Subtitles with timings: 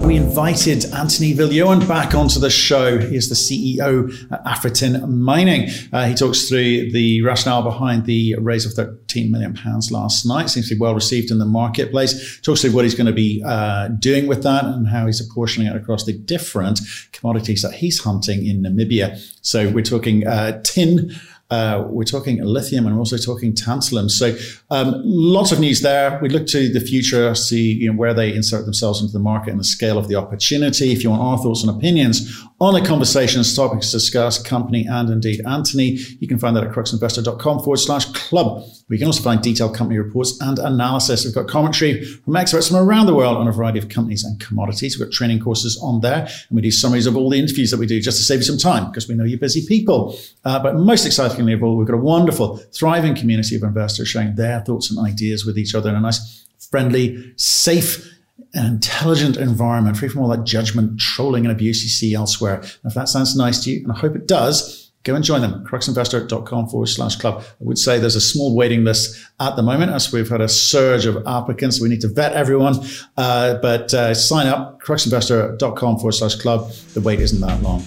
[0.00, 2.98] We invited Anthony Viljoen back onto the show.
[2.98, 5.70] He is the CEO at Afritin Mining.
[5.92, 10.50] Uh, he talks through the rationale behind the raise of 13 million pounds last night.
[10.50, 12.40] Seems to be well received in the marketplace.
[12.40, 15.68] Talks through what he's going to be uh, doing with that and how he's apportioning
[15.68, 16.80] it across the different
[17.12, 19.16] commodities that he's hunting in Namibia.
[19.42, 21.14] So we're talking uh, tin.
[21.54, 24.10] Uh, we're talking lithium and we're also talking tantalum.
[24.10, 24.26] So
[24.70, 26.18] um, lots of news there.
[26.22, 29.50] We look to the future, see you know, where they insert themselves into the market
[29.50, 30.86] and the scale of the opportunity.
[30.92, 32.16] If you want our thoughts and opinions
[32.64, 37.58] on the conversations, topics discussed, company and indeed Anthony, you can find that at cruxinvestor.com
[37.58, 38.64] forward slash club.
[38.88, 41.24] We can also find detailed company reports and analysis.
[41.24, 44.40] We've got commentary from experts from around the world on a variety of companies and
[44.40, 44.98] commodities.
[44.98, 47.78] We've got training courses on there, and we do summaries of all the interviews that
[47.78, 50.16] we do just to save you some time because we know you're busy people.
[50.44, 54.36] Uh, but most excitingly of all, we've got a wonderful, thriving community of investors sharing
[54.36, 58.10] their thoughts and ideas with each other in a nice, friendly, safe,
[58.54, 62.56] an intelligent environment, free from all that judgment, trolling, and abuse you see elsewhere.
[62.56, 65.40] And if that sounds nice to you, and I hope it does, go and join
[65.40, 65.64] them.
[65.64, 67.42] Cruxinvestor.com forward slash club.
[67.42, 70.48] I would say there's a small waiting list at the moment as we've had a
[70.48, 71.80] surge of applicants.
[71.80, 72.76] We need to vet everyone.
[73.16, 76.70] Uh, but uh, sign up, cruxinvestor.com forward slash club.
[76.94, 77.84] The wait isn't that long.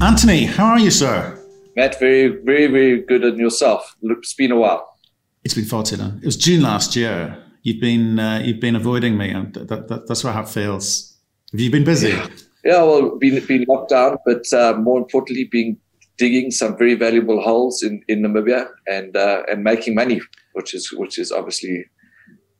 [0.00, 1.38] Anthony, how are you, sir?
[1.74, 3.96] Matt, very, very, very good and yourself.
[4.02, 4.96] It's been a while.
[5.44, 6.18] It's been far too long.
[6.18, 7.42] It was June last year.
[7.66, 11.16] You've been uh, you've been avoiding me, and that, that, that's how it feels.
[11.50, 12.10] Have you been busy?
[12.10, 12.28] Yeah.
[12.64, 15.76] Yeah, well, been been locked down, but uh, more importantly, being
[16.16, 20.20] digging some very valuable holes in, in Namibia and uh, and making money,
[20.52, 21.84] which is which is obviously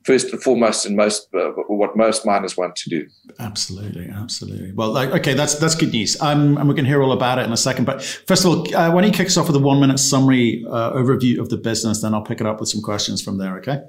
[0.03, 3.07] first and foremost and most uh, what most miners want to do.
[3.39, 4.73] Absolutely, absolutely.
[4.73, 6.21] Well, like, okay, that's that's good news.
[6.21, 7.85] Um, and we're going to hear all about it in a second.
[7.85, 9.99] But first of all, uh, why don't you kick us off with a one minute
[9.99, 12.03] summary uh, overview of the business?
[12.03, 13.57] Then I'll pick it up with some questions from there.
[13.59, 13.83] Okay.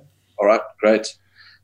[0.47, 1.13] Right, great.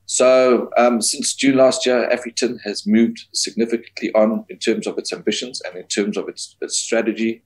[0.04, 5.10] So um, since June last year, Afritin has moved significantly on in terms of its
[5.10, 7.42] ambitions and in terms of its, its strategy.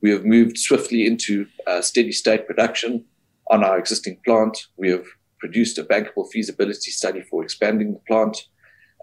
[0.00, 3.04] We have moved swiftly into uh, steady state production
[3.48, 4.66] on our existing plant.
[4.76, 5.06] We have
[5.38, 8.36] produced a bankable feasibility study for expanding the plant.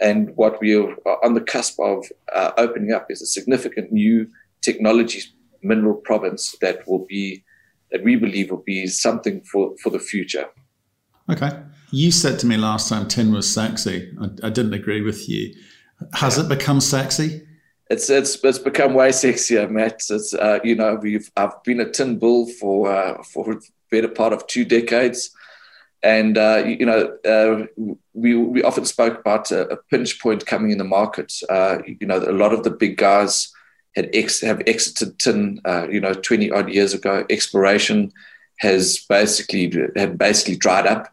[0.02, 4.28] And what we are on the cusp of uh, opening up is a significant new
[4.62, 5.22] technology
[5.62, 7.46] mineral province that will be,
[7.92, 10.48] that we believe will be something for, for the future.
[11.30, 11.52] Okay.
[11.92, 14.12] You said to me last time tin was sexy.
[14.20, 15.54] I, I didn't agree with you.
[16.14, 17.46] Has it become sexy?
[17.90, 20.04] It's it's it's become way sexier, Matt.
[20.10, 23.60] It's uh, you know we've I've been a tin bull for uh, for a
[23.90, 25.32] better part of two decades,
[26.04, 27.66] and uh, you know uh,
[28.14, 31.34] we we often spoke about a, a, pinch point coming in the market.
[31.50, 33.52] Uh, you know a lot of the big guys
[33.96, 35.60] had ex- have exited tin.
[35.66, 38.12] Uh, you know twenty odd years ago, exploration
[38.60, 41.12] has basically had basically dried up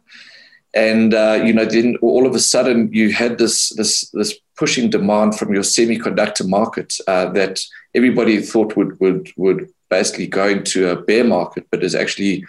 [0.74, 4.90] and uh, you know then all of a sudden you had this this this pushing
[4.90, 7.60] demand from your semiconductor market uh, that
[7.94, 12.44] everybody thought would would would basically go into a bear market, but has actually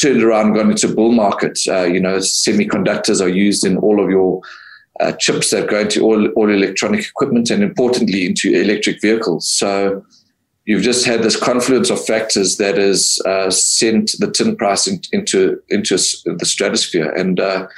[0.00, 1.58] turned around and gone into a bull market.
[1.68, 4.40] Uh, you know, semiconductors are used in all of your
[5.00, 9.48] uh, chips that go into all, all electronic equipment and importantly into electric vehicles.
[9.48, 10.04] So
[10.66, 15.00] you've just had this confluence of factors that has uh, sent the tin price in,
[15.12, 17.10] into into the stratosphere.
[17.12, 17.68] And uh,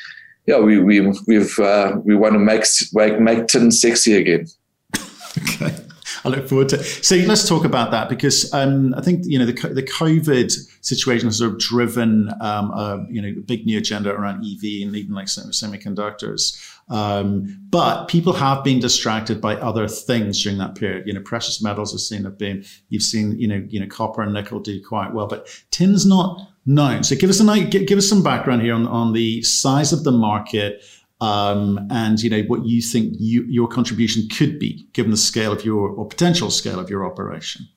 [0.46, 4.46] yeah, we we we've uh, we want to make make make tin sexy again.
[5.38, 5.76] okay.
[6.24, 6.82] I look forward to.
[6.82, 11.28] So let's talk about that because um, I think you know the the COVID situation
[11.28, 14.96] has sort of driven um, a you know a big new agenda around EV and
[14.96, 16.74] even like semiconductors.
[16.90, 21.06] Um, but people have been distracted by other things during that period.
[21.06, 22.64] You know, precious metals have seen have been.
[22.88, 26.48] You've seen you know you know copper and nickel do quite well, but tin's not
[26.66, 27.02] known.
[27.02, 30.12] So give us a give us some background here on on the size of the
[30.12, 30.82] market
[31.20, 35.52] um, and you know what you think you, your contribution could be given the scale
[35.52, 37.68] of your or potential scale of your operation.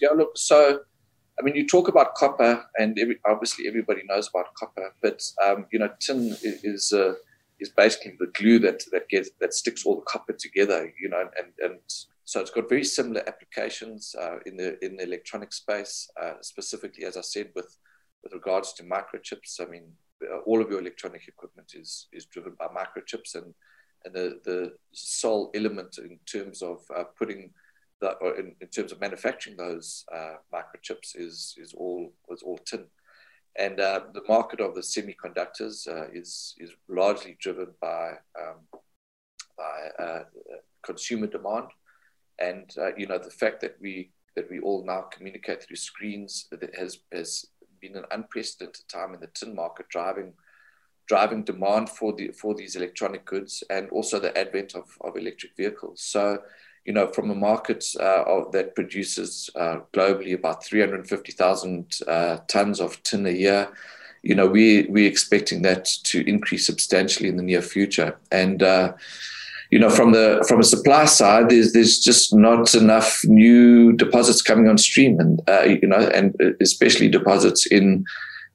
[0.00, 0.36] Yeah, look.
[0.36, 0.80] So,
[1.38, 5.66] I mean, you talk about copper, and every, obviously everybody knows about copper, but um,
[5.72, 7.14] you know, tin is uh,
[7.60, 10.92] is basically the glue that that gets that sticks all the copper together.
[11.00, 11.78] You know, and and
[12.24, 17.04] so it's got very similar applications uh, in the in the electronic space, uh, specifically,
[17.04, 17.76] as I said, with
[18.24, 19.60] with regards to microchips.
[19.60, 19.92] I mean,
[20.46, 23.54] all of your electronic equipment is is driven by microchips and
[24.04, 27.50] and the the sole element in terms of uh, putting
[28.00, 32.58] that or in, in, terms of manufacturing those uh, microchips is is all was all
[32.58, 32.86] tin.
[33.58, 38.80] And uh, the market of the semiconductors uh, is is largely driven by um,
[39.58, 40.22] by uh,
[40.82, 41.68] consumer demand.
[42.38, 46.46] And uh, you know the fact that we that we all now communicate through screens
[46.78, 47.44] has has
[47.80, 50.34] been an unprecedented time in the tin market, driving
[51.06, 55.56] driving demand for the for these electronic goods and also the advent of, of electric
[55.56, 56.00] vehicles.
[56.00, 56.38] So,
[56.84, 62.80] you know, from a market uh, of, that produces uh, globally about 350,000 uh, tons
[62.80, 63.68] of tin a year,
[64.22, 68.16] you know, we we're expecting that to increase substantially in the near future.
[68.30, 68.92] And uh,
[69.70, 74.42] you know, from the from a supply side, there's there's just not enough new deposits
[74.42, 78.04] coming on stream, and uh, you know, and especially deposits in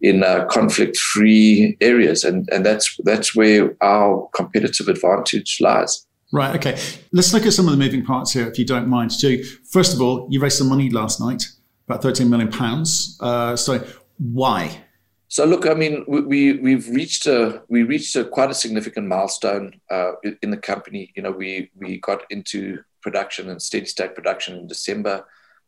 [0.01, 6.06] in uh, conflict-free areas, and and that's that's where our competitive advantage lies.
[6.33, 6.56] Right.
[6.56, 6.77] Okay.
[7.13, 9.13] Let's look at some of the moving parts here, if you don't mind.
[9.13, 9.38] So,
[9.71, 11.44] first of all, you raised some money last night,
[11.88, 13.18] about thirteen million pounds.
[13.21, 13.85] Uh, so,
[14.18, 14.84] why?
[15.27, 19.81] So look, I mean, we we've reached a we reached a quite a significant milestone
[19.89, 21.12] uh, in the company.
[21.16, 25.25] You know, we we got into production and steady state production in December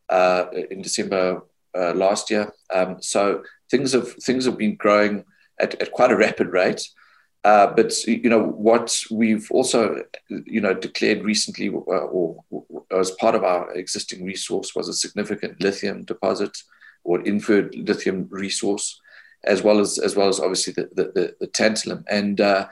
[0.09, 1.42] uh, in December
[1.75, 2.54] uh, last year.
[2.74, 5.25] Um, so things have things have been growing
[5.60, 6.88] at, at quite a rapid rate.
[7.44, 13.12] Uh, but you know what we've also you know declared recently, uh, or, or, as
[13.12, 16.56] part of our existing resource, was a significant lithium deposit
[17.03, 19.00] or inferred lithium resource
[19.47, 22.41] as well as as well as obviously the the, the tantalum and.
[22.41, 22.67] Uh,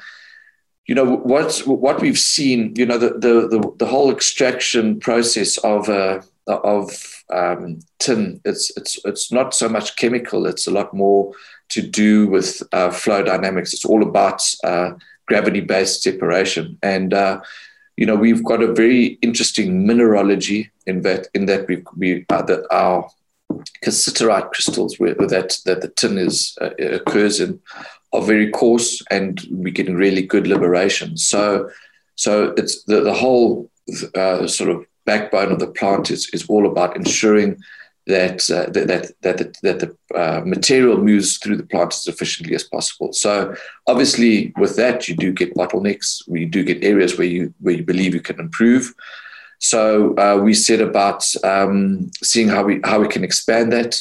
[0.88, 5.58] you know what what we've seen you know the the the, the whole extraction process
[5.60, 10.94] of uh, of um, tin it's it's it's not so much chemical it's a lot
[10.94, 11.32] more
[11.70, 14.92] to do with uh, flow dynamics it's all about uh,
[15.26, 17.42] gravity based separation and uh,
[17.98, 22.58] you know we've got a very interesting mineralogy in that in that we we uh,
[22.70, 23.10] our
[23.84, 27.60] cassiterite crystals where, that that the tin is uh, occurs in
[28.14, 31.18] are very coarse and we're getting really good liberation.
[31.18, 31.70] So
[32.16, 33.70] so it's the, the whole
[34.16, 37.58] uh, sort of backbone of the plant is, is all about ensuring
[38.08, 42.08] that uh, that that that the, that the uh, material moves through the plant as
[42.08, 43.12] efficiently as possible.
[43.14, 43.56] So
[43.88, 46.28] obviously, with that, you do get bottlenecks.
[46.28, 48.94] We do get areas where you where you believe you can improve.
[49.70, 54.00] So uh, we set about um, seeing how we how we can expand that.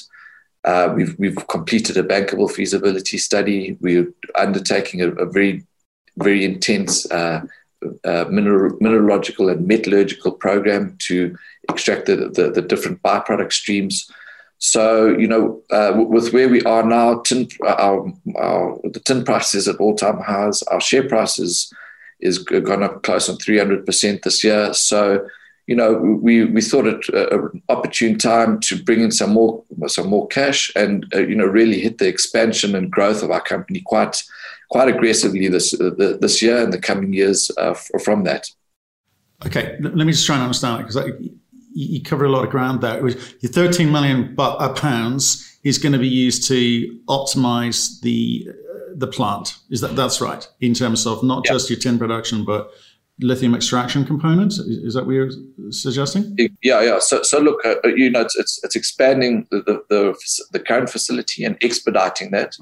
[0.62, 3.78] Uh, we've we've completed a bankable feasibility study.
[3.80, 5.64] We're undertaking a, a very
[6.18, 7.46] very intense uh,
[8.04, 11.34] uh mineral, mineralogical and metallurgical program to
[11.70, 14.10] extract the, the, the different byproduct streams.
[14.58, 19.54] So you know, uh, with where we are now, tin, our, our the tin price
[19.54, 20.62] is at all time highs.
[20.64, 21.72] Our share price is
[22.20, 24.74] is gone up close on three hundred percent this year.
[24.74, 25.26] So
[25.66, 29.62] you know, we, we thought it uh, an opportune time to bring in some more
[29.86, 33.40] some more cash and uh, you know really hit the expansion and growth of our
[33.40, 34.22] company quite
[34.70, 38.50] quite aggressively this uh, this year and the coming years uh, from that.
[39.46, 41.28] Okay, let me just try and understand it because
[41.74, 43.00] you cover a lot of ground there.
[43.06, 48.48] Your 13 million uh, pounds is going to be used to optimize the
[48.96, 49.56] the plant.
[49.70, 52.70] Is that that's right in terms of not just your tin production but
[53.20, 54.58] lithium extraction components.
[54.58, 55.30] Is that what you're
[55.70, 56.36] suggesting?
[56.62, 56.98] Yeah, yeah.
[56.98, 60.14] So, so look, uh, uh, you know, it's, it's, it's expanding the, the, the,
[60.52, 62.56] the, current facility and expediting that.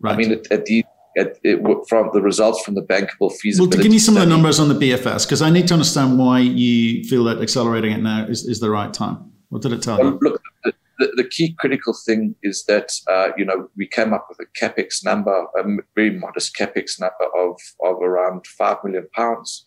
[0.00, 0.14] Right.
[0.14, 0.84] I mean, at, at the
[1.16, 3.76] at, it, from the results from the bankable feasibility.
[3.76, 4.24] Well, give me some study.
[4.24, 7.40] of the numbers on the BFS because I need to understand why you feel that
[7.40, 9.30] accelerating it now is, is the right time.
[9.50, 10.18] What did it tell well, you?
[10.20, 14.26] Look, the, the, the, key critical thing is that uh, you know we came up
[14.28, 19.66] with a capex number, a very modest capex number of of around five million pounds.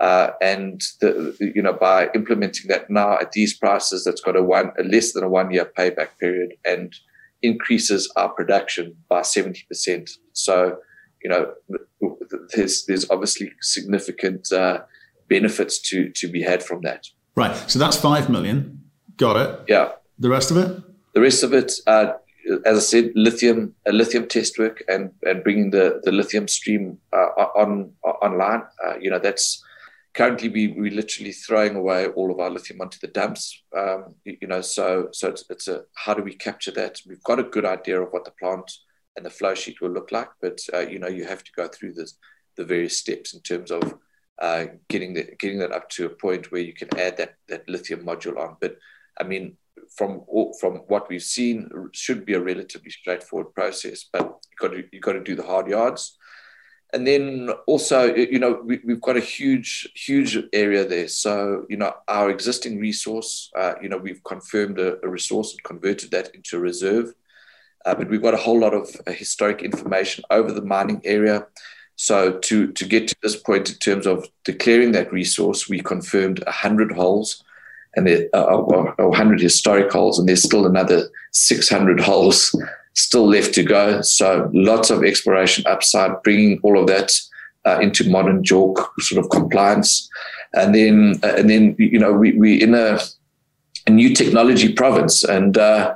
[0.00, 4.42] Uh, and the, you know by implementing that now at these prices, that's got a
[4.42, 6.94] one a less than a one year payback period and
[7.42, 10.10] increases our production by seventy percent.
[10.32, 10.78] So
[11.22, 11.52] you know
[12.54, 14.80] there's there's obviously significant uh,
[15.28, 17.06] benefits to to be had from that.
[17.36, 17.54] Right.
[17.70, 18.80] So that's five million.
[19.16, 19.60] Got it.
[19.68, 19.92] Yeah.
[20.18, 20.82] The rest of it.
[21.14, 21.72] The rest of it.
[21.86, 22.12] Uh,
[22.64, 26.98] as I said, lithium, a lithium test work, and and bringing the the lithium stream
[27.12, 28.62] uh, on online.
[28.84, 29.62] Uh, you know, that's
[30.14, 33.62] currently we we're literally throwing away all of our lithium onto the dumps.
[33.76, 37.00] Um, you, know, so so it's, it's a how do we capture that?
[37.06, 38.70] We've got a good idea of what the plant
[39.16, 41.68] and the flow sheet will look like, but uh, you know you have to go
[41.68, 42.16] through this
[42.56, 43.94] the various steps in terms of
[44.40, 47.68] uh, getting that getting that up to a point where you can add that that
[47.68, 48.56] lithium module on.
[48.60, 48.76] But
[49.20, 49.56] I mean,
[49.96, 50.24] from
[50.60, 54.06] from what we've seen, should be a relatively straightforward process.
[54.12, 56.16] But you got to you got to do the hard yards
[56.92, 61.08] and then also you know we, have got a huge huge area there.
[61.08, 65.62] So you know our existing resource uh, you know we've confirmed a, a, resource and
[65.62, 67.12] converted that into a reserve.
[67.86, 71.46] Uh, but we've got a whole lot of uh, historic information over the mining area.
[71.96, 76.42] So to to get to this point in terms of declaring that resource we confirmed
[76.44, 77.42] 100 holes
[77.96, 82.54] and there are 100 historic holes, and there's still another 600 holes
[82.94, 84.00] still left to go.
[84.02, 87.12] So lots of exploration upside, bringing all of that
[87.64, 90.08] uh, into modern JORC sort of compliance,
[90.54, 92.98] and then uh, and then you know we we in a,
[93.86, 95.94] a new technology province, and uh,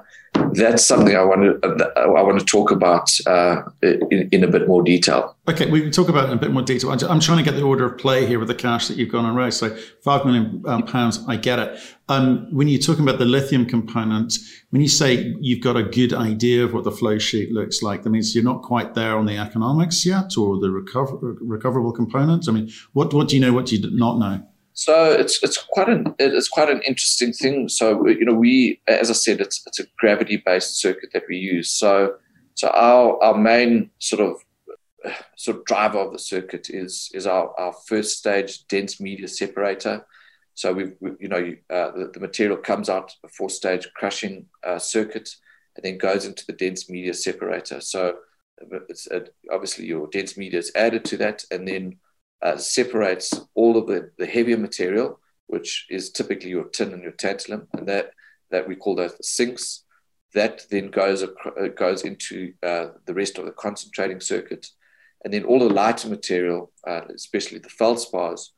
[0.54, 4.68] that's something I want to I want to talk about uh, in, in, a bit
[4.68, 5.36] more detail.
[5.48, 6.90] Okay, we can talk about it in a bit more detail.
[6.90, 9.24] I'm trying to get the order of play here with the cash that you've gone
[9.24, 9.58] and raised.
[9.58, 11.80] So five million um, pounds, I get it.
[12.08, 14.34] Um, when you're talking about the lithium component,
[14.70, 18.02] when you say you've got a good idea of what the flow sheet looks like,
[18.02, 22.48] that means you're not quite there on the economics yet or the recover, recoverable components.
[22.48, 23.52] I mean, what what do you know?
[23.52, 24.46] What do you not know?
[24.74, 27.68] So it's it's quite an it's quite an interesting thing.
[27.68, 31.36] So you know, we as I said, it's it's a gravity based circuit that we
[31.36, 31.70] use.
[31.70, 32.16] So
[32.54, 34.42] so our our main sort of
[35.36, 40.04] sort of driver of the circuit is is our, our first stage dense media separator.
[40.54, 44.46] So we, we you know uh, the, the, material comes out a four stage crushing
[44.66, 45.28] uh, circuit
[45.76, 47.80] and then goes into the dense media separator.
[47.80, 48.16] So
[48.88, 49.20] it's uh,
[49.52, 51.98] obviously your dense media is added to that, and then
[52.42, 57.12] uh, separates all of the, the heavier material, which is typically your tin and your
[57.12, 58.10] tantalum, and that,
[58.50, 59.84] that we call those the sinks.
[60.34, 64.66] That then goes, uh, goes into uh, the rest of the concentrating circuit.
[65.24, 68.48] And then all the lighter material, uh, especially the feldspars,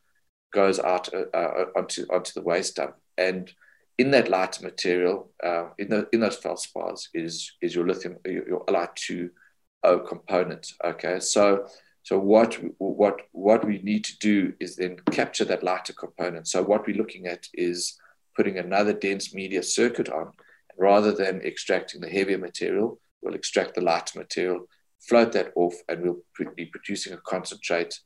[0.52, 2.94] goes out uh, uh, onto, onto the waste dump.
[3.18, 3.52] And
[3.98, 5.30] in that lighter material,
[5.78, 10.72] in, the, in those feldspars, is, is your lithium, your, your Li2O component.
[10.84, 11.66] Okay, so
[12.06, 16.46] so what what what we need to do is then capture that lighter component.
[16.46, 17.98] So what we're looking at is
[18.36, 20.30] putting another dense media circuit on,
[20.78, 24.68] rather than extracting the heavier material, we'll extract the lighter material,
[25.00, 26.22] float that off, and we'll
[26.54, 27.98] be producing a concentrate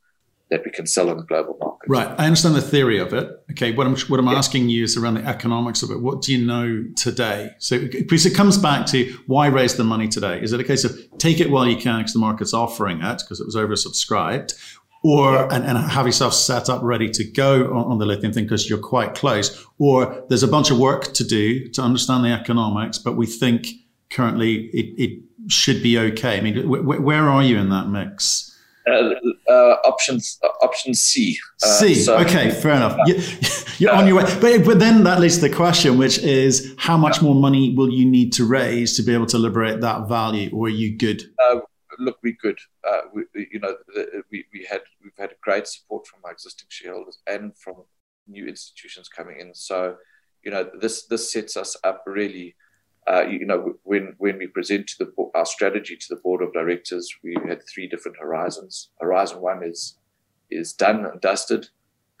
[0.51, 1.89] that we can sell on the global market.
[1.89, 2.07] Right.
[2.19, 3.29] I understand the theory of it.
[3.51, 3.71] Okay.
[3.71, 4.33] What I'm what I'm yeah.
[4.33, 6.01] asking you is around the economics of it.
[6.01, 7.51] What do you know today?
[7.57, 10.39] So because it comes back to why raise the money today?
[10.41, 13.21] Is it a case of take it while you can because the market's offering it
[13.21, 14.53] because it was oversubscribed?
[15.03, 15.47] Or yeah.
[15.51, 18.69] and, and have yourself set up ready to go on, on the lithium thing because
[18.69, 22.99] you're quite close, or there's a bunch of work to do to understand the economics,
[22.99, 23.67] but we think
[24.11, 26.37] currently it, it should be okay.
[26.37, 28.50] I mean, wh- where are you in that mix?
[28.87, 29.13] Uh,
[29.47, 31.37] uh, options uh, option C.
[31.61, 31.95] Uh, C.
[31.95, 32.97] So, okay, fair enough.
[33.77, 36.97] You're, on your way, but but then that leads to the question, which is how
[36.97, 40.49] much more money will you need to raise to be able to liberate that value,
[40.51, 41.21] or are you good?
[41.43, 41.59] Uh,
[41.99, 42.57] look, we good.
[42.87, 43.75] Uh, we, you know,
[44.31, 47.75] we, we had we've had great support from our existing shareholders and from
[48.27, 49.53] new institutions coming in.
[49.53, 49.95] So,
[50.43, 52.55] you know, this this sets us up really
[53.07, 56.53] uh, you know, when when we present to the, our strategy to the board of
[56.53, 58.89] directors, we had three different horizons.
[58.99, 59.97] Horizon one is
[60.49, 61.69] is done and dusted.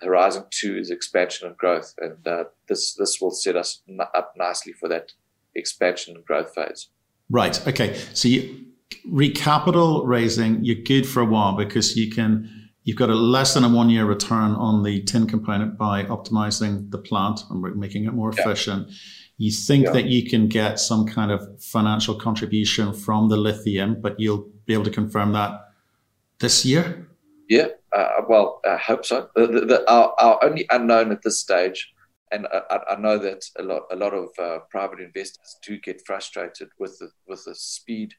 [0.01, 3.81] Horizon two is expansion and growth, and uh, this this will set us
[4.15, 5.13] up nicely for that
[5.55, 6.89] expansion and growth phase.
[7.29, 7.65] Right.
[7.67, 7.95] Okay.
[8.13, 8.65] So you
[9.07, 13.63] recapital raising, you're good for a while because you can you've got a less than
[13.63, 18.13] a one year return on the tin component by optimizing the plant and making it
[18.13, 18.89] more efficient.
[19.41, 19.93] You think yeah.
[19.93, 24.73] that you can get some kind of financial contribution from the lithium, but you'll be
[24.75, 25.61] able to confirm that
[26.39, 27.09] this year?
[27.49, 29.29] Yeah, uh, well, I hope so.
[29.35, 31.91] The, the, the, our, our, only unknown at this stage,
[32.31, 36.05] and I, I know that a lot, a lot of uh, private investors do get
[36.05, 38.13] frustrated with the, with the speed,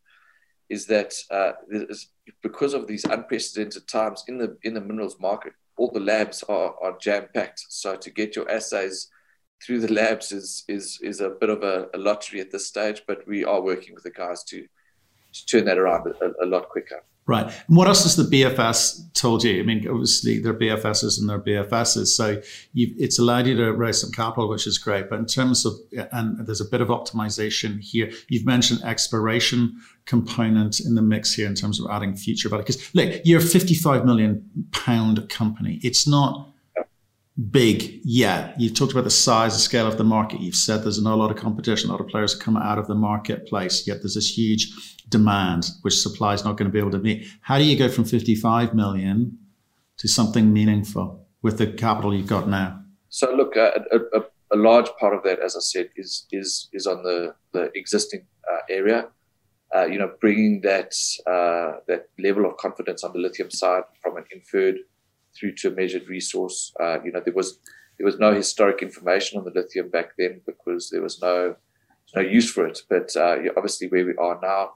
[0.70, 1.52] is that uh,
[2.42, 6.74] because of these unprecedented times in the in the minerals market, all the labs are,
[6.82, 7.62] are jam packed.
[7.68, 9.08] So to get your assays
[9.64, 13.02] through the labs is is is a bit of a, a, lottery at this stage,
[13.06, 14.66] but we are working with the guys to
[15.32, 17.02] to turn that around a, a, lot quicker.
[17.24, 17.46] Right.
[17.46, 19.60] And what else has the BFS told you?
[19.60, 22.42] I mean, obviously they're BFSs and they're BFSs, so
[22.74, 25.08] it's allowed you to raise some capital, which is great.
[25.08, 25.74] But in terms of,
[26.10, 28.10] and there's a bit of optimization here.
[28.28, 32.64] You've mentioned exploration component in the mix here in terms of adding future value.
[32.64, 35.78] Because look, you're a 55 million pound company.
[35.82, 36.51] It's not
[37.50, 38.54] big yet.
[38.60, 40.40] You've talked about the size, the scale of the market.
[40.40, 42.86] You've said there's not a lot of competition, a lot of players coming out of
[42.86, 44.70] the marketplace, yet there's this huge
[45.08, 47.26] demand, which supply is not going to be able to meet.
[47.40, 49.38] How do you go from 55 million
[49.98, 52.82] to something meaningful with the capital you've got now?
[53.08, 54.22] So look, a, a,
[54.52, 58.26] a large part of that, as I said, is is is on the the existing
[58.50, 59.08] uh, area.
[59.74, 60.94] Uh, you know, bringing that
[61.26, 64.76] uh, that level of confidence on the lithium side from an inferred
[65.38, 66.72] through to a measured resource.
[66.80, 67.58] Uh, you know, there was
[67.98, 71.56] there was no historic information on the lithium back then because there was no
[72.14, 72.80] no use for it.
[72.88, 74.72] But uh, obviously, where we are now,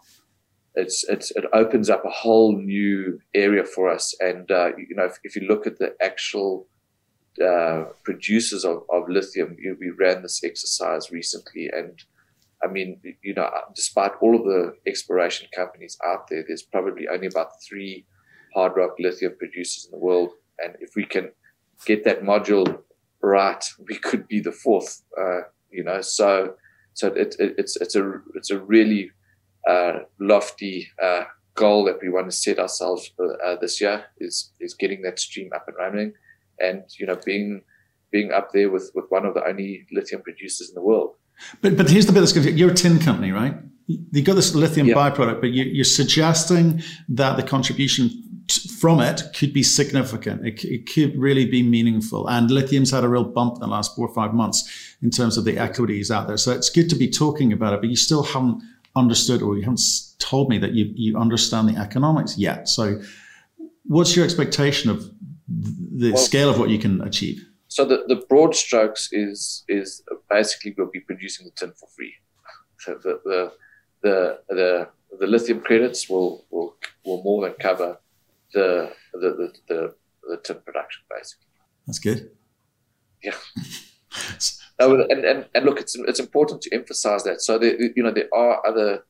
[0.74, 4.14] it's, it's it opens up a whole new area for us.
[4.20, 6.66] And uh, you know, if, if, you look at the actual
[7.44, 12.02] uh, producers of, of lithium, you we ran this exercise recently, and
[12.62, 17.26] I mean, you know, despite all of the exploration companies out there, there's probably only
[17.26, 18.06] about three
[18.54, 21.30] hard rock lithium producers in the world, and if we can
[21.84, 22.82] get that module
[23.22, 25.02] right, we could be the fourth.
[25.18, 26.54] Uh, you know, so
[26.94, 29.10] so it, it, it's it's a it's a really
[29.68, 33.10] uh, lofty uh, goal that we want to set ourselves
[33.44, 36.12] uh, this year is is getting that stream up and running,
[36.60, 37.62] and you know being
[38.10, 41.14] being up there with with one of the only lithium producers in the world.
[41.60, 42.58] But but here's the bit that's confusing.
[42.58, 43.54] You're a tin company, right?
[43.86, 44.94] You got this lithium yeah.
[44.94, 48.08] byproduct, but you, are suggesting that the contribution
[48.52, 50.46] from it could be significant.
[50.46, 52.28] It, it, could really be meaningful.
[52.28, 55.36] And lithium's had a real bump in the last four or five months in terms
[55.36, 56.36] of the equities out there.
[56.36, 58.62] So it's good to be talking about it, but you still haven't
[58.94, 59.80] understood or you haven't
[60.18, 62.68] told me that you, you understand the economics yet.
[62.68, 63.00] So
[63.84, 65.10] what's your expectation of
[65.48, 67.44] the well, scale of what you can achieve?
[67.68, 72.14] So the, the broad strokes is is basically we'll be producing the tin for free.
[72.78, 73.52] So the the
[74.02, 74.88] the the,
[75.18, 77.98] the lithium credits will, will will more than cover
[78.52, 79.94] the the the, the,
[80.28, 81.46] the tin production basically.
[81.86, 82.30] That's good.
[83.22, 83.34] Yeah.
[84.78, 87.42] and, and, and look, it's it's important to emphasize that.
[87.42, 89.04] So there, you know there are other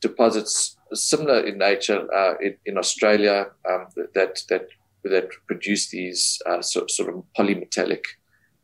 [0.00, 4.66] deposits similar in nature uh, in, in, Australia um, that that
[5.04, 8.04] that produce these uh, sort, sort of polymetallic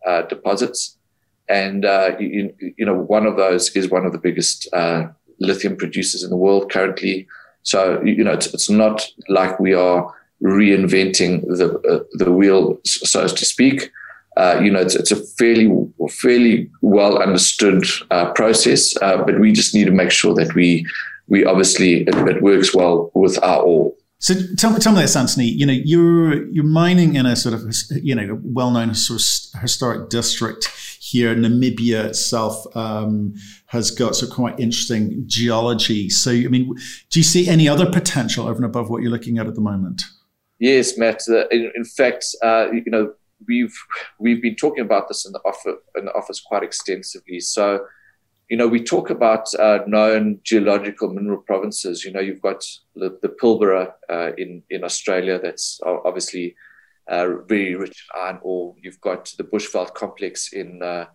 [0.07, 0.99] uh, deposits,
[1.49, 5.05] and uh, you, you, know one of those is one of the biggest uh,
[5.39, 7.27] lithium producers in the world currently.
[7.63, 10.13] So you know it's, it's not like we are
[10.43, 13.91] reinventing the uh, the wheel, so to speak.
[14.37, 15.69] Uh, you know, it's, it's, a fairly
[16.09, 20.87] fairly well understood uh, process, uh, but we just need to make sure that we
[21.29, 23.93] we obviously it, it works well with our ore.
[24.19, 25.47] So tell, tell me this, Anthony.
[25.47, 30.11] You know, you're you're mining in a sort of you know well-known sort of historic
[30.11, 30.69] district
[31.11, 31.35] here.
[31.35, 33.35] Namibia itself um,
[33.67, 36.09] has got some quite interesting geology.
[36.09, 36.75] So, I mean,
[37.11, 39.61] do you see any other potential over and above what you're looking at at the
[39.61, 40.03] moment?
[40.59, 41.23] Yes, Matt.
[41.29, 43.13] Uh, in, in, fact, uh, you know,
[43.49, 43.77] we've
[44.19, 47.41] we've been talking about this in the office in the office quite extensively.
[47.41, 47.81] So
[48.51, 52.05] you know, we talk about uh, known geological mineral provinces.
[52.05, 52.65] You know, you've got
[52.97, 55.39] the, the Pilbara uh, in in Australia.
[55.41, 56.57] That's obviously
[57.11, 58.75] very rich in iron ore.
[58.81, 61.07] You've got the Bushveld complex in uh,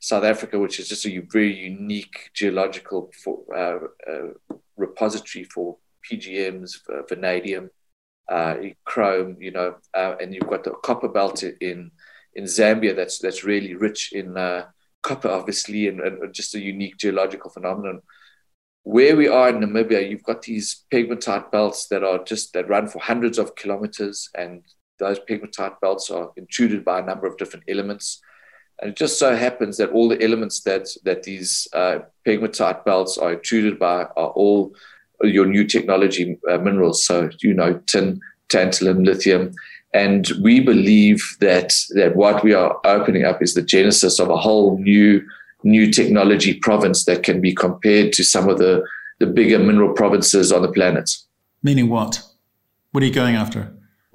[0.00, 5.76] South Africa, which is just a very unique geological for, uh, uh, repository for
[6.10, 7.70] PGMs, vanadium,
[8.84, 9.36] chrome.
[9.40, 11.90] You know, and you've got the copper belt in
[12.34, 12.96] in Zambia.
[12.96, 14.36] That's that's really rich in
[15.02, 18.00] copper, obviously, and, and just a unique geological phenomenon.
[18.82, 22.88] Where we are in Namibia, you've got these pegmatite belts that are just that run
[22.88, 24.62] for hundreds of kilometers, and
[24.98, 28.20] those pegmatite belts are intruded by a number of different elements.
[28.80, 33.16] And it just so happens that all the elements that that these uh, pegmatite belts
[33.18, 34.74] are intruded by are all
[35.22, 37.06] your new technology uh, minerals.
[37.06, 39.52] So you know, tin, tantalum, lithium,
[39.92, 44.36] and we believe that that what we are opening up is the genesis of a
[44.36, 45.24] whole new
[45.64, 48.84] new technology province that can be compared to some of the,
[49.18, 51.10] the bigger mineral provinces on the planet.
[51.62, 52.22] Meaning what?
[52.92, 53.72] What are you going after?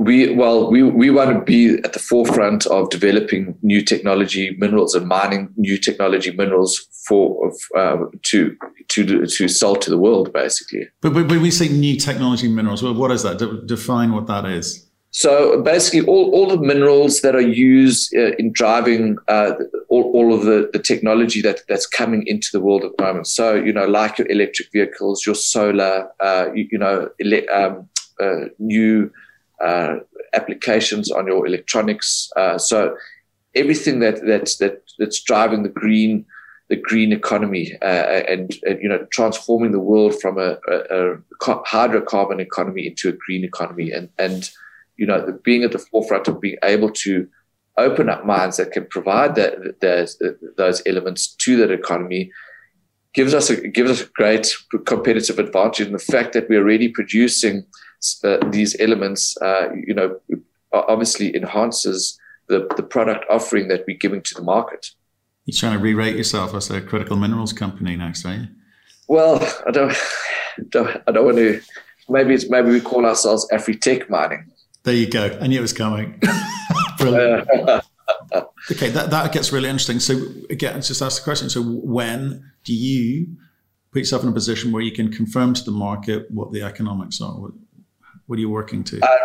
[0.07, 4.95] We well, we, we want to be at the forefront of developing new technology minerals
[4.95, 7.97] and mining new technology minerals for uh,
[8.29, 8.55] to
[8.93, 10.87] to to sell to the world, basically.
[11.01, 13.39] But, but when we say new technology minerals, well, what is that?
[13.39, 14.89] De- define what that is.
[15.11, 19.53] So basically, all, all the minerals that are used uh, in driving uh,
[19.89, 23.25] all, all of the, the technology that, that's coming into the world at the moment.
[23.27, 27.89] So, you know, like your electric vehicles, your solar, uh, you, you, know, ele- um,
[28.21, 29.11] uh, new
[29.63, 29.95] uh,
[30.33, 32.29] applications on your electronics.
[32.35, 32.95] Uh, so
[33.55, 36.25] everything that, that's, that, that's driving the green
[36.69, 42.39] the green economy and, and, you know transforming the world from a, a, a hydrocarbon
[42.39, 44.51] economy into a green economy and and
[44.99, 47.27] you know, being at the forefront of being able to
[47.77, 50.21] open up mines that can provide that, those,
[50.57, 52.29] those elements to that economy
[53.13, 54.53] gives us a gives us a great
[54.85, 55.87] competitive advantage.
[55.87, 57.61] And the fact that we're already producing uh,
[58.49, 60.19] these elements, uh, you know,
[60.71, 64.91] obviously enhances the, the product offering that we're giving to the market.
[65.45, 68.47] You're trying to re-rate yourself as a critical minerals company next, are you?
[69.07, 69.95] Well, I don't,
[70.69, 71.61] don't I don't want to.
[72.07, 74.51] Maybe it's maybe we call ourselves Afri-Tech Mining.
[74.83, 75.37] There you go.
[75.41, 76.21] I knew it was coming.
[76.97, 77.47] Brilliant.
[78.71, 79.99] okay, that, that gets really interesting.
[79.99, 81.49] So again, just ask the question.
[81.49, 83.27] So when do you
[83.91, 87.21] put yourself in a position where you can confirm to the market what the economics
[87.21, 87.49] are?
[88.29, 88.99] What, are you working to?
[89.03, 89.17] Uh,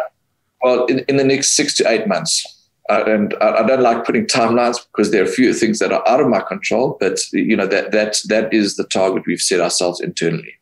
[0.63, 2.43] well, in, in the next six to eight months.
[2.89, 6.07] uh, and I don't like putting timelines because there are a few things that are
[6.09, 6.97] out of my control.
[6.99, 10.55] But you know that that that is the target we've set ourselves internally.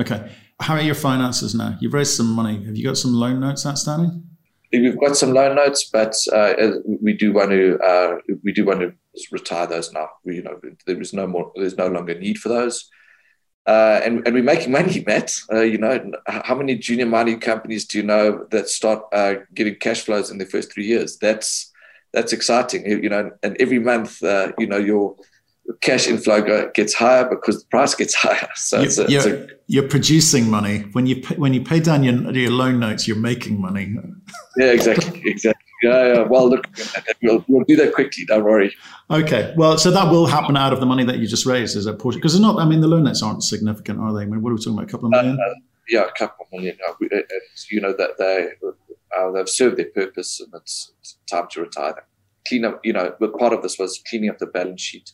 [0.00, 1.76] Okay, how are your finances now?
[1.78, 2.64] You've raised some money.
[2.64, 4.24] Have you got some loan notes outstanding?
[4.72, 6.54] We've got some loan notes, but uh,
[7.02, 8.94] we do want to uh, we do want to
[9.30, 10.08] retire those now.
[10.24, 11.52] We, you know, there is no more.
[11.54, 12.88] There's no longer need for those.
[13.66, 15.32] Uh, and, and we're making money, Matt.
[15.52, 19.76] Uh, you know, how many junior mining companies do you know that start uh, getting
[19.76, 21.18] cash flows in their first three years?
[21.18, 21.72] That's
[22.12, 22.86] that's exciting.
[22.86, 25.16] You know, and every month, uh, you know, your
[25.80, 28.48] cash inflow gets higher because the price gets higher.
[28.56, 32.02] So you're, a, you're, a, you're, producing money when you pay, when you pay down
[32.02, 33.06] your, your loan notes.
[33.06, 33.94] You're making money.
[34.56, 35.69] Yeah, exactly, exactly.
[35.82, 36.22] Yeah, yeah.
[36.22, 36.66] Well, look,
[37.22, 38.24] we'll, we'll do that quickly.
[38.26, 38.74] Don't worry.
[39.10, 39.54] Okay.
[39.56, 41.98] Well, so that will happen out of the money that you just raised, is that
[41.98, 42.20] portion?
[42.20, 42.58] Because it's not.
[42.58, 44.22] I mean, the loan notes aren't significant, are they?
[44.22, 44.88] I mean, what are we talking about?
[44.88, 45.38] A couple of million?
[45.40, 45.54] Uh, uh,
[45.88, 46.76] yeah, a couple of million.
[46.88, 46.94] Uh,
[47.70, 48.50] you know that they
[49.18, 52.04] uh, they've served their purpose, and it's, it's time to retire them.
[52.46, 52.80] Clean up.
[52.84, 55.12] You know, but part of this was cleaning up the balance sheet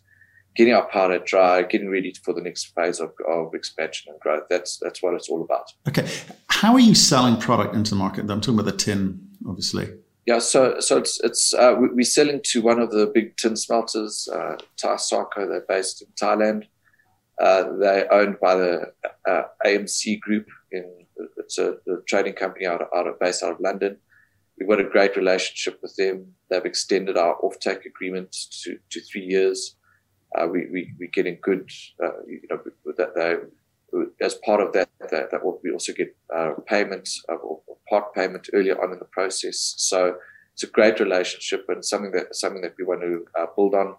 [0.57, 4.45] getting our powder dry, getting ready for the next phase of, of expansion and growth.
[4.51, 5.73] That's that's what it's all about.
[5.87, 6.09] Okay,
[6.49, 8.29] how are you selling product into the market?
[8.29, 9.89] I'm talking about the tin, obviously.
[10.27, 14.29] Yeah, so so it's it's uh, we're selling to one of the big tin smelters,
[14.33, 15.49] uh, Thaisarco.
[15.49, 16.65] They're based in Thailand.
[17.41, 18.93] Uh, they're owned by the
[19.29, 20.47] uh, AMC Group.
[20.73, 20.85] In
[21.39, 23.99] it's a, a trading company out of, out of based out of London.
[24.59, 26.35] We've got a great relationship with them.
[26.51, 29.77] They've extended our offtake agreement to, to three years
[30.35, 31.71] uh, we, we, we're getting good,
[32.03, 32.61] uh, you know,
[32.97, 33.37] that they,
[34.21, 38.49] as part of that, that, that we also get uh, payments uh, or part payment
[38.53, 39.75] earlier on in the process.
[39.77, 40.17] So
[40.53, 43.97] it's a great relationship and something that something that we want to uh, build on.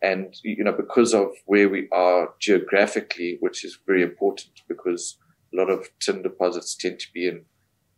[0.00, 5.18] And you know, because of where we are geographically, which is very important, because
[5.52, 7.44] a lot of tin deposits tend to be in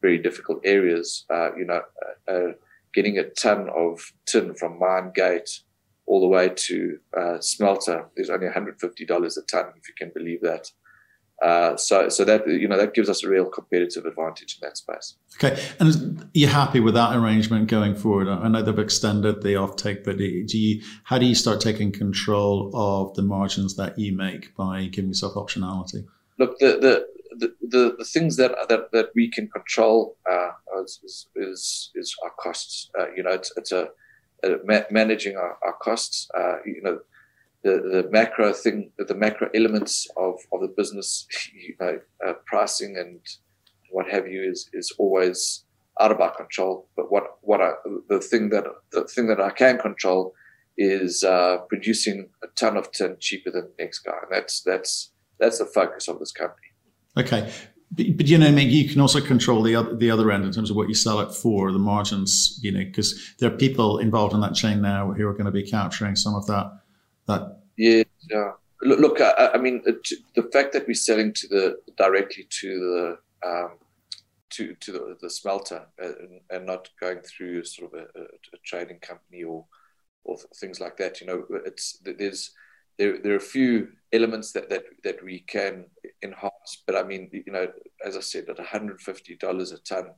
[0.00, 1.24] very difficult areas.
[1.30, 1.82] Uh, you know,
[2.26, 2.52] uh,
[2.94, 5.60] getting a ton of tin from mine gate
[6.06, 8.08] all the way to uh, smelter.
[8.16, 10.68] There's only $150 a ton, if you can believe that.
[11.44, 14.76] Uh, so, so that you know that gives us a real competitive advantage in that
[14.76, 15.16] space.
[15.36, 18.28] Okay, and you're happy with that arrangement going forward?
[18.28, 22.70] I know they've extended the offtake, but do you how do you start taking control
[22.74, 26.04] of the margins that you make by giving yourself optionality?
[26.38, 27.06] Look, the the
[27.38, 30.50] the, the, the things that, that that we can control uh,
[30.82, 32.90] is, is, is our costs.
[32.98, 33.88] Uh, you know, it's, it's a
[34.44, 36.28] uh, ma- managing our, our costs.
[36.36, 36.98] Uh, you know,
[37.62, 42.96] the, the macro thing, the macro elements of, of the business, you know, uh, pricing
[42.98, 43.20] and
[43.90, 45.64] what have you is, is always
[46.00, 46.88] out of our control.
[46.96, 47.72] But what, what I,
[48.08, 50.34] the thing that, the thing that I can control
[50.78, 54.16] is uh, producing a ton of tin cheaper than the next guy.
[54.22, 56.68] And that's, that's, that's the focus of this company.
[57.18, 57.52] Okay.
[57.92, 60.44] But, but, you know, I mean, you can also control the other, the other end
[60.44, 62.58] in terms of what you sell it for, the margins.
[62.62, 65.50] You know, because there are people involved in that chain now who are going to
[65.50, 66.70] be capturing some of that.
[67.76, 68.52] Yeah, yeah.
[68.82, 72.68] Look, I, I, mean, the fact that we're selling to the directly to
[73.42, 73.72] the um,
[74.50, 78.98] to to the, the smelter and, and, not going through sort of a, a, trading
[78.98, 79.64] company or
[80.24, 81.20] or things like that.
[81.20, 82.52] You know, it's there's
[82.98, 85.86] there there are a few elements that that that we can
[86.22, 86.82] enhance.
[86.86, 87.68] But I mean, you know,
[88.04, 90.10] as I said, at one hundred fifty dollars a ton,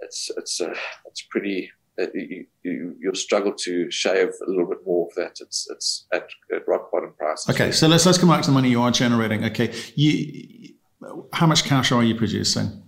[0.00, 0.74] it's it's uh,
[1.06, 1.70] it's pretty.
[2.00, 5.38] Uh, you, you will struggle to shave a little bit more of that.
[5.40, 7.48] It's it's at, at rock bottom prices.
[7.54, 9.44] Okay, so let's let's come back to the money you are generating.
[9.44, 10.74] Okay, you
[11.32, 12.82] how much cash are you producing,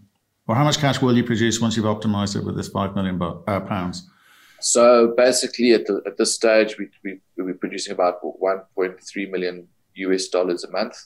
[0.48, 3.20] or how much cash will you produce once you've optimized it with this five million
[3.22, 4.10] uh, pounds?
[4.60, 10.28] So basically, at, the, at this stage, we, we, we're producing about 1.3 million US
[10.28, 10.96] dollars a month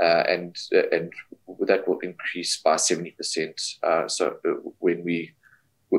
[0.00, 1.12] uh, and uh, and
[1.66, 3.60] that will increase by seventy percent.
[3.82, 5.32] Uh, so uh, when we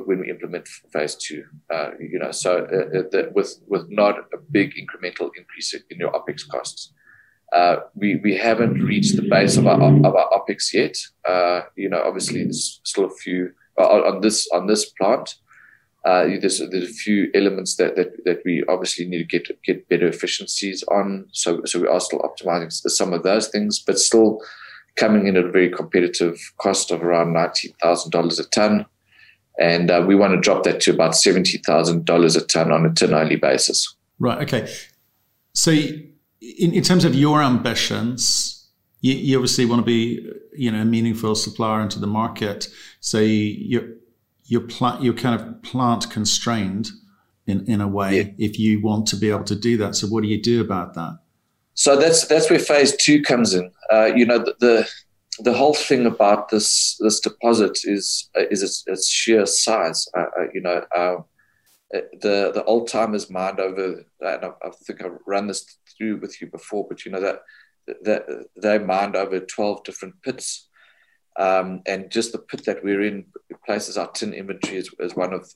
[0.05, 4.71] when we implement phase two, uh, you know, so uh, with with not a big
[4.75, 6.91] incremental increase in your opex costs.
[7.95, 10.95] we we haven't reached the base of our of our opex yet.
[11.75, 15.35] you know, obviously there's still a few on this on this plant.
[16.05, 19.87] Uh, there's, there's a few elements that, that, that we obviously need to get get
[19.87, 21.25] better efficiencies on.
[21.31, 24.41] So so we are still optimizing some of those things, but still
[24.95, 28.85] coming in at a very competitive cost of around nineteen thousand dollars a ton,
[29.59, 32.85] and uh, we want to drop that to about seventy thousand dollars a ton on
[32.85, 33.95] a ton only basis.
[34.19, 34.41] Right.
[34.41, 34.73] Okay.
[35.53, 38.67] So in, in terms of your ambitions,
[39.01, 42.67] you, you obviously want to be you know a meaningful supplier into the market.
[42.99, 43.89] So you're
[44.45, 46.89] you're plant you're kind of plant constrained
[47.47, 48.45] in in a way yeah.
[48.45, 49.95] if you want to be able to do that.
[49.95, 51.19] So what do you do about that?
[51.75, 53.71] So that's that's where phase two comes in.
[53.91, 54.89] Uh, you know the, the,
[55.43, 60.07] the whole thing about this this deposit is is its, its sheer size.
[60.17, 60.83] Uh, uh you know.
[60.95, 61.17] Uh,
[62.21, 66.41] the the old timers mind over, and I, I think I've run this through with
[66.41, 67.43] you before, but you know that
[68.03, 70.69] that they mined over 12 different pits.
[71.37, 73.25] Um, and just the pit that we're in
[73.65, 75.51] places our tin inventory as, as one of,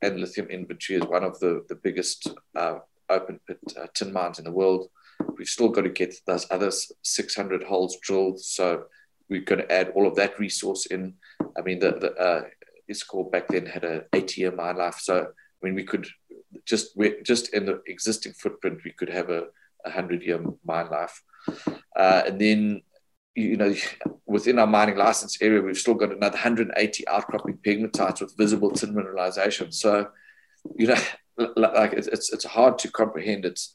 [0.00, 2.78] and lithium inventory is one of the, the biggest uh,
[3.10, 4.88] open pit uh, tin mines in the world.
[5.36, 8.40] We've still got to get those other 600 holes drilled.
[8.40, 8.84] So
[9.30, 11.14] we're going to add all of that resource in.
[11.56, 12.42] I mean, the, the uh,
[12.90, 14.98] Iscor back then had an 80 year mine life.
[15.00, 16.08] So, I mean, we could
[16.66, 19.44] just, just in the existing footprint, we could have a,
[19.84, 21.22] a 100 year mine life.
[21.96, 22.82] Uh, and then,
[23.36, 23.74] you know,
[24.26, 28.92] within our mining license area, we've still got another 180 outcropping pegmatites with visible tin
[28.92, 29.72] mineralization.
[29.72, 30.08] So,
[30.76, 31.00] you know,
[31.56, 33.44] like it's, it's hard to comprehend.
[33.44, 33.72] It's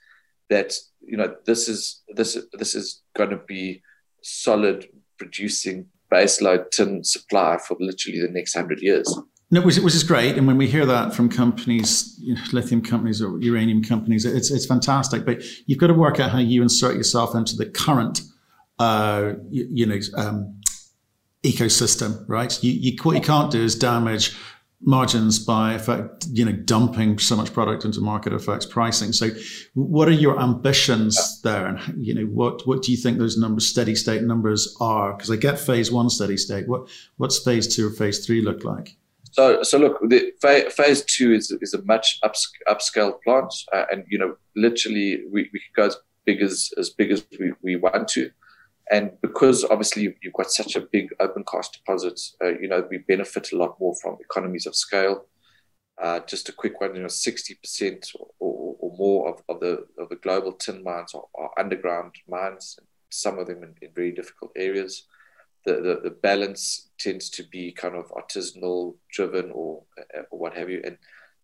[0.50, 3.82] that, you know, this is, this, this is going to be
[4.22, 9.18] solid producing baseload tin supply for literally the next hundred years.
[9.52, 10.38] No, which, which is great.
[10.38, 14.50] And when we hear that from companies, you know, lithium companies or uranium companies, it's,
[14.52, 15.26] it's fantastic.
[15.26, 18.22] But you've got to work out how you insert yourself into the current,
[18.80, 20.62] uh, you, you, know, um,
[21.44, 22.62] ecosystem, right?
[22.64, 24.36] You, you, what you can't do is damage
[24.82, 29.14] margins by effect, you know, dumping so much product into market affects pricing.
[29.14, 29.30] So
[29.74, 31.68] what are your ambitions there?
[31.68, 35.14] And, you know, what, what do you think those numbers, steady state numbers are?
[35.14, 36.68] Because I get phase one steady state.
[36.68, 38.98] What, what's phase two or phase three look like?
[39.32, 44.06] So, so look, the phase two is, is a much ups, upscale plant, uh, and
[44.08, 47.76] you know, literally, we, we can go as big as as big as we, we
[47.76, 48.32] want to,
[48.92, 53.00] and because obviously you've, got such a big open cast deposit, uh, you know, we
[53.00, 55.26] benefit a lot more from economies of scale.
[56.02, 59.86] Uh, just a quick one, you know, sixty percent or, or, more of, of the
[59.98, 62.78] of the global tin mines are, are underground mines,
[63.10, 65.06] some of them in, in very difficult areas
[65.66, 69.84] the, the, the balance tends to be kind of artisanal driven or,
[70.30, 70.82] or what have you.
[70.86, 70.98] And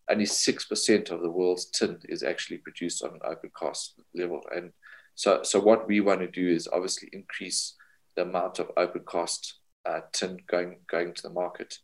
[0.08, 4.40] only 6% of the world's tin is actually produced on an open cast level.
[4.54, 4.72] And
[5.14, 7.74] so, so what we want to do is obviously increase
[8.16, 9.54] the amount of open cast
[9.86, 11.78] uh, tin going, going to the market.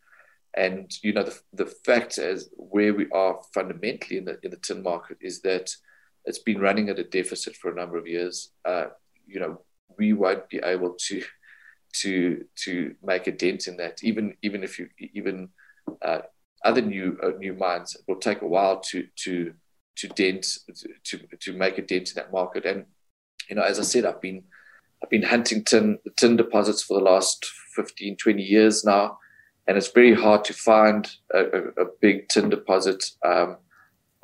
[0.56, 4.56] And, you know, the, the fact is where we are fundamentally in the, in the
[4.56, 5.70] tin market is that
[6.24, 8.50] it's been running at a deficit for a number of years.
[8.64, 8.86] Uh,
[9.26, 9.60] you know,
[9.98, 11.22] we won't be able to
[11.94, 14.02] to to make a dent in that.
[14.02, 15.48] Even even if you even
[16.02, 16.20] uh,
[16.64, 19.54] other new uh, new mines, it will take a while to to
[19.96, 20.58] to dent
[21.04, 22.64] to to make a dent in that market.
[22.66, 22.86] And
[23.48, 24.42] you know, as I said, I've been
[25.02, 29.18] I've been hunting tin tin deposits for the last 15, 20 years now,
[29.66, 33.04] and it's very hard to find a, a, a big tin deposit.
[33.24, 33.58] Um,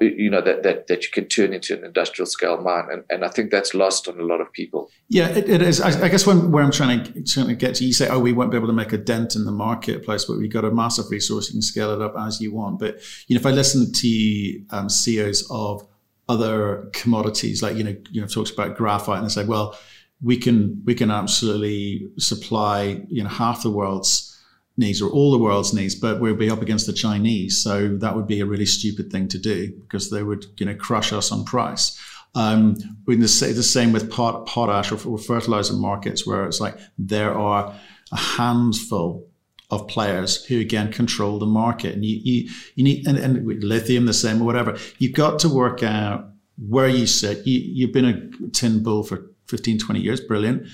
[0.00, 3.24] you know that, that that you can turn into an industrial scale mine and, and
[3.24, 6.08] i think that's lost on a lot of people yeah it, it is I, I,
[6.08, 8.56] guess when, where i'm trying to, to get to you say oh we won't be
[8.56, 11.54] able to make a dent in the marketplace but we've got a massive resource you
[11.54, 14.88] can scale it up as you want but you know if i listen to um,
[14.88, 15.86] ceos of
[16.28, 19.78] other commodities like you know you know talks about graphite and they say well
[20.22, 24.34] we can we can absolutely supply you know half the world's
[24.76, 27.62] needs or all the world's needs, but we'll be up against the Chinese.
[27.62, 30.74] So that would be a really stupid thing to do because they would, you know,
[30.74, 31.98] crush us on price.
[32.34, 32.74] Um,
[33.06, 37.72] the, the same with pot, potash or, or fertilizer markets where it's like there are
[38.10, 39.28] a handful
[39.74, 44.06] of players who again control the market and you, you, you need, and, and lithium
[44.06, 44.76] the same or whatever.
[44.98, 46.30] You've got to work out
[46.68, 47.46] where you sit.
[47.46, 50.20] You, you've been a tin bull for 15, 20 years.
[50.20, 50.66] Brilliant.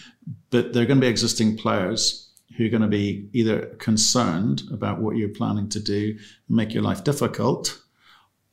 [0.50, 4.62] But there are going to be existing players who are going to be either concerned
[4.72, 6.16] about what you're planning to do,
[6.48, 7.80] and make your life difficult,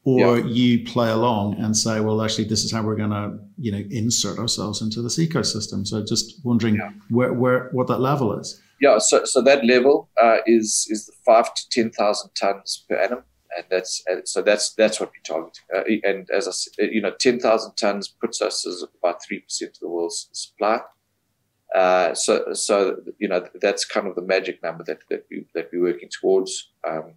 [0.04, 0.46] or yeah.
[0.46, 3.84] you play along and say, well, actually, this is how we're going to, you know,
[3.90, 5.86] insert ourselves into this ecosystem.
[5.86, 6.92] So just wondering yeah.
[7.10, 8.62] where, where, what that level is.
[8.80, 12.96] Yeah, so, so that level uh, is is the five to ten thousand tons per
[12.96, 13.24] annum,
[13.56, 15.60] and that's so that's that's what we target.
[15.76, 19.40] Uh, and as I said, you know, ten thousand tons puts us as about three
[19.40, 20.82] percent of the world's supply.
[21.76, 25.70] Uh, so, so you know that's kind of the magic number that that we that
[25.74, 27.14] we're working towards, um,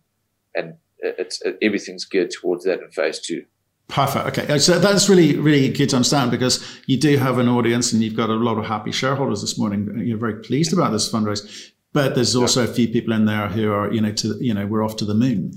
[0.55, 3.45] and it's it, everything's geared towards that in phase two.
[3.91, 4.39] Perfect.
[4.39, 8.03] Okay, so that's really really good to understand because you do have an audience and
[8.03, 9.99] you've got a lot of happy shareholders this morning.
[9.99, 12.71] You're very pleased about this fundraise, but there's also yeah.
[12.71, 15.05] a few people in there who are you know to you know we're off to
[15.05, 15.53] the moon.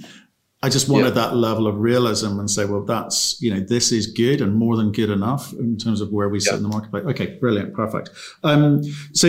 [0.63, 1.27] I just wanted yeah.
[1.27, 4.77] that level of realism and say, well, that's, you know, this is good and more
[4.77, 7.03] than good enough in terms of where we sit in the marketplace.
[7.03, 8.11] Okay, brilliant, perfect.
[8.43, 9.27] Um, so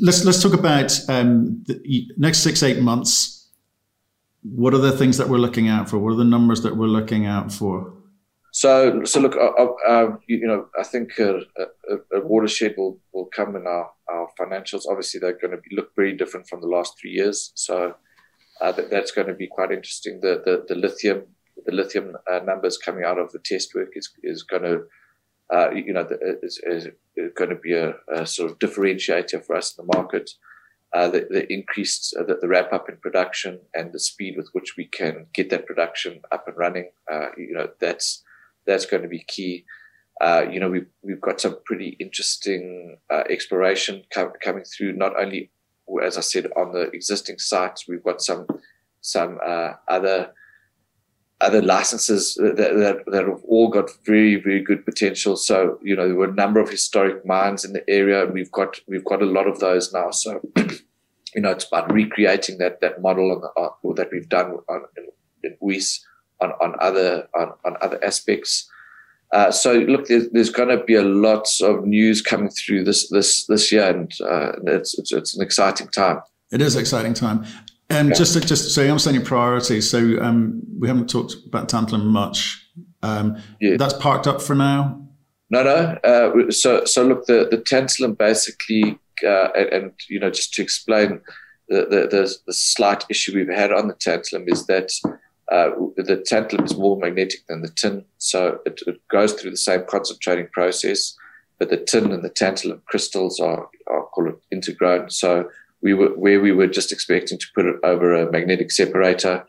[0.00, 3.48] let's let's talk about um, the next six eight months.
[4.42, 5.98] What are the things that we're looking out for?
[5.98, 7.93] What are the numbers that we're looking out for?
[8.54, 13.00] So, so look, uh, uh, uh you, know, I think a, a, a, watershed will,
[13.12, 14.82] will come in our, our financials.
[14.88, 17.50] Obviously, they're going to be, look very different from the last three years.
[17.56, 17.96] So,
[18.60, 20.20] uh, that, that's going to be quite interesting.
[20.22, 21.24] The, the, the lithium
[21.66, 24.82] the lithium uh, numbers coming out of the test work is is going to,
[25.52, 26.06] uh, you know,
[26.42, 26.88] is, is
[27.36, 30.30] going to be a, a, sort of differentiator for us in the market.
[30.92, 34.86] The, the, increased the, the, ramp up in production and the speed with which we
[34.86, 36.90] can get that production up and running,
[37.36, 38.22] you know, that's
[38.66, 39.64] that's going to be key.
[40.20, 42.98] Uh, you know, we've we've got some pretty interesting
[43.28, 45.50] exploration com- coming through, not only
[46.02, 48.46] as I said on the existing sites, we've got some
[49.00, 50.32] some uh, other
[51.40, 55.36] other licenses that, that, that, have all got very very good potential.
[55.36, 58.52] So you know there were a number of historic mines in the area, and we've
[58.52, 60.10] got we've got a lot of those now.
[60.10, 64.58] So you know it's about recreating that that model on the, uh, that we've done
[64.68, 65.08] on, in,
[65.42, 65.56] in
[66.44, 68.70] on on other on, on other aspects.
[69.32, 73.08] Uh, so look, there's, there's going to be a lot of news coming through this
[73.10, 76.18] this this year, and uh, it's, it's, it's an exciting time.
[76.52, 77.38] It is an exciting time.
[77.90, 78.14] Um, yeah.
[78.14, 79.90] Just to, just so you understand your priorities.
[79.90, 82.38] So um, we haven't talked about tantalum much.
[83.02, 83.76] Um, yeah.
[83.76, 85.00] That's parked up for now.
[85.50, 85.98] No, no.
[86.04, 90.62] Uh, so so look, the the tantalum basically, uh, and, and, you know, just to
[90.62, 91.20] explain
[91.68, 94.90] the, the, the the slight issue we've had on the tantalum is that
[95.50, 99.56] uh, the tantalum is more magnetic than the tin, so it, it, goes through the
[99.56, 101.14] same concentrating process.
[101.58, 105.12] But the tin and the tantalum crystals are, are called intergrown.
[105.12, 105.48] So
[105.82, 109.44] we were where we were just expecting to put it over a magnetic separator.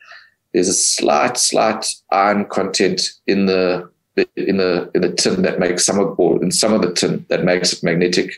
[0.53, 3.89] There's a slight, slight iron content in the
[4.35, 7.25] in the in the tin that makes some of or in some of the tin
[7.29, 8.33] that makes it magnetic.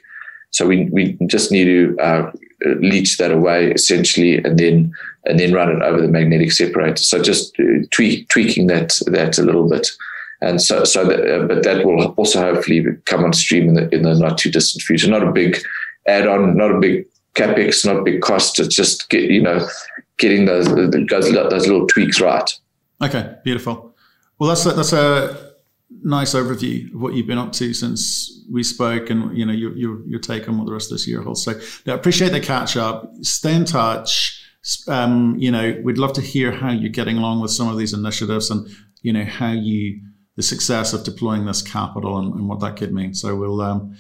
[0.58, 2.32] So we we just need to uh,
[2.80, 4.92] leach that away essentially, and then
[5.26, 6.98] and then run it over the magnetic separator.
[6.98, 9.88] So just uh, tweak, tweaking that that a little bit,
[10.42, 13.94] and so so that, uh, but that will also hopefully come on stream in the
[13.94, 15.10] in the not too distant future.
[15.10, 15.58] Not a big
[16.08, 18.60] add-on, not a big capex, not a big cost.
[18.60, 19.68] It's just get you know
[20.18, 22.52] getting those those, little tweaks right.
[23.04, 23.96] Okay, beautiful.
[24.40, 25.47] Well, that's that's a
[25.90, 29.76] nice overview of what you've been up to since we spoke, and you know your
[29.76, 31.44] your, your take on what the rest of this year holds.
[31.44, 33.10] So, I appreciate the catch up.
[33.22, 34.38] Stay in touch
[34.88, 37.94] um, you know, we'd love to hear how you're getting along with some of these
[37.94, 38.68] initiatives and,
[39.02, 40.02] you know, how you,
[40.36, 43.14] the success of deploying this capital and, and what that could mean.
[43.14, 43.96] So we'll um,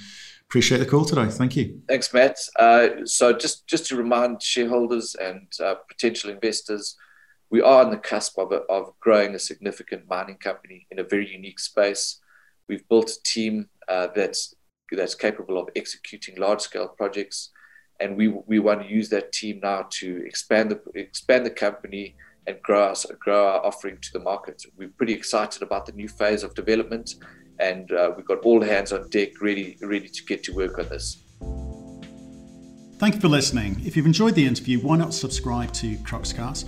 [0.49, 1.27] appreciate the call today.
[1.27, 1.81] Thank you.
[1.87, 2.37] Thanks, Matt.
[2.57, 6.97] Uh, so just, just to remind shareholders and uh, potential investors,
[7.49, 11.31] we are on the cusp of, of growing a significant mining company in a very
[11.31, 12.19] unique space.
[12.67, 14.53] We've built a team uh, that's,
[14.91, 17.51] that's capable of executing large scale projects
[17.99, 22.15] and we we want to use that team now to expand the expand the company
[22.45, 24.63] and grow our, grow our offering to the market.
[24.77, 27.15] We're pretty excited about the new phase of development,
[27.59, 30.89] and uh, we've got all hands on deck, ready ready to get to work on
[30.89, 31.23] this.
[32.99, 33.79] Thank you for listening.
[33.85, 36.67] If you've enjoyed the interview, why not subscribe to Cruxcast